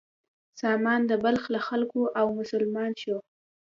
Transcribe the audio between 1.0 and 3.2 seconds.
د بلخ له خلکو و او مسلمان شو.